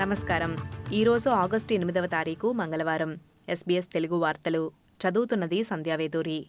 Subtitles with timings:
[0.00, 0.56] నమస్కారం.
[0.92, 3.18] ఈరోజు ఆగస్టు ఎనిమిదవ తారీఖు మంగళవారం.
[3.48, 4.72] ఎస్బీఎస్ తెలుగు వార్తలు.
[5.00, 6.46] చదువుతున్నది సంధ్యావేదూరి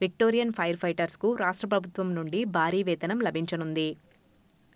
[0.00, 3.96] విక్టోరియన్ ఫైర్ ఫైటర్స్కు రాష్ట్ర ప్రభుత్వం నుండి భారీ వేతనం లభించనుంది.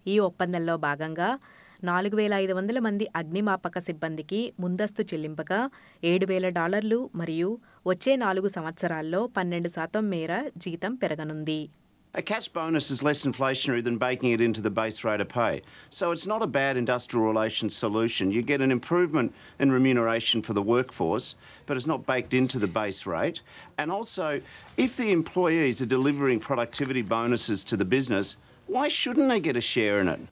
[0.06, 1.38] ఈ ఒప్పందంలో భాగంగా
[1.84, 5.70] నాలుగు వేల ఐదు వందల మంది అగ్నిమాపక సిబ్బందికి ముందస్తు చెల్లింపగా
[6.04, 11.68] ఏడు వేల డాలర్లు మరియు వచ్చే నాలుగు సంవత్సరాల్లో పన్నెండు శాతం మేర జీతం పెరగనుంది.
[12.14, 15.62] A cash bonus is less inflationary than baking it into the base rate of pay.
[15.90, 18.30] So it's not a bad industrial relations solution.
[18.30, 22.66] You get an improvement in remuneration for the workforce, but it's not baked into the
[22.70, 23.40] base rate.
[23.78, 24.42] And also,
[24.76, 28.36] if the employees are delivering productivity bonuses to the business,
[28.68, 30.22] why shouldn't they get a share in it?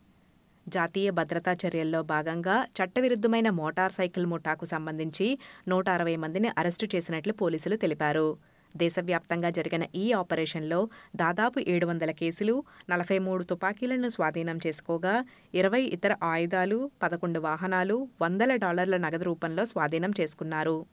[0.66, 5.26] జాతీయ భద్రతా చర్యల్లో భాగంగా చట్టవిరుద్ధమైన motor cycle ముఠాకు సంబంధించి
[5.70, 8.26] నూట అరవై మందిని arrest చేసినట్లు పోలీసులు తెలిపారు
[8.76, 16.16] దేశవ్యాప్తంగా జరిగిన ఈ ఆపరేషన్లో దాదాపు ఏడు వందల కేసులు నలభై మూడు తుపాకీలను స్వాధీనం చేసుకోగా ఇరవై ఇతర
[16.22, 20.86] ఆయుధాలు పదకొండు వాహనాలు వందల డాలర్ల నగదు రూపంలో స్వాధీనం చేసుకున్నారు.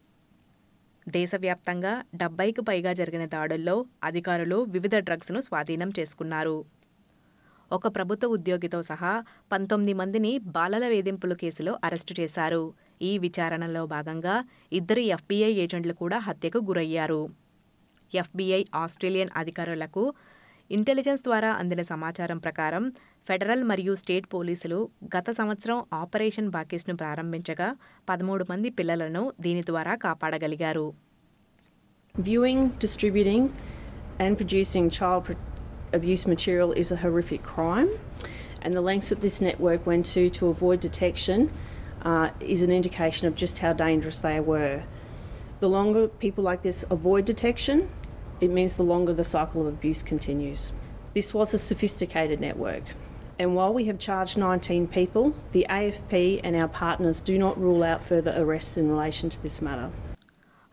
[1.09, 6.65] దేశవ్యాప్తంగా డెబ్బైకు పైగా జరిగిన దాడుల్లో అధికారులు వివిధ డ్రగ్స్ను స్వాధీనం చేసుకున్నారు.
[7.71, 12.73] ఒక ప్రభుత్వ ఉద్యోగితో సహా పంతొమ్మిది మందిని బాలల వేధింపుల కేసులో అరెస్టు చేశారు.
[13.01, 17.46] ఈ విచారణలో భాగంగా ఇద్దరు ఎఫ్బీఐ ఏజెంట్లు కూడా హత్యకు గురయ్యారు.
[18.13, 20.03] ఎఫ్బీఐ ఆస్ట్రేలియన్ అధికారులకు
[20.69, 22.83] ఇంటెలిజెన్స్ ద్వారా అందిన సమాచారం ప్రకారం
[23.27, 24.79] ఫెడరల్ మరియు స్టేట్ పోలీసులు
[25.15, 27.67] గత సంవత్సరం ఆపరేషన్ బాకీస్ను ప్రారంభించగా
[28.09, 30.87] పదమూడు మంది పిల్లలను దీని ద్వారా కాపాడగలిగారు
[32.15, 33.43] Viewing, distributing,
[34.19, 35.41] and producing child pr-
[35.93, 37.89] abuse material is a horrific crime,
[38.61, 41.41] and the lengths that this network went to to avoid detection
[42.03, 44.77] uh, is an indication of just how dangerous they were.
[45.61, 47.89] The longer people like this avoid detection,
[48.41, 50.71] it means the longer the cycle of abuse continues.
[51.15, 52.83] This was a sophisticated network.
[53.39, 57.83] And while we have charged 19 people, the AFP and our partners do not rule
[57.83, 59.89] out further arrests in relation to this matter.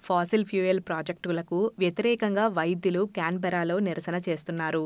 [0.05, 4.83] Fossil fuel ప్రాజెక్టులకు వ్యతిరేకంగా వైద్యులు క్యాన్బెరాలో నిరసన చేస్తున్నారు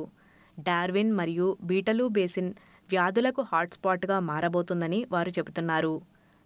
[0.58, 2.50] Darwin మరియు బీటలు basin
[2.90, 5.92] వ్యాధులకు హాట్స్పాట్గా మారబోతుందని వారు చెబుతున్నారు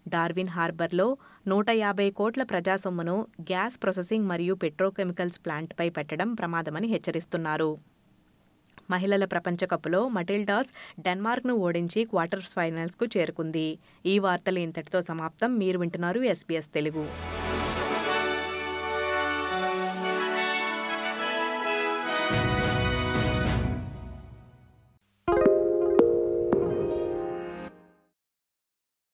[0.08, 1.16] డార్విన్ హార్బర్లో
[1.48, 7.78] నూట యాభై కోట్ల ప్రజాసొమ్మును గ్యాస్ ప్రాసెసింగ్ మరియు పెట్రోకెమికల్స్ ప్లాంట్పై పెట్టడం ప్రమాదమని హెచ్చరిస్తున్నారు.
[8.90, 13.78] మహిళల ప్రపంచ కప్లో మటిల్డాస్ డెన్మార్క్ను ఓడించి క్వార్టర్ ఫైనల్స్కు చేరుకుంది.
[14.06, 15.58] ఈ వార్తలు ఇంతటితో సమాప్తం.
[15.58, 17.08] మీరు వింటున్నారు ఎస్బీఎస్ తెలుగు.